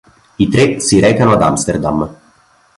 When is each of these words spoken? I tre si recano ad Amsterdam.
I 0.37 0.47
tre 0.49 0.79
si 0.79 0.99
recano 0.99 1.33
ad 1.33 1.43
Amsterdam. 1.43 2.17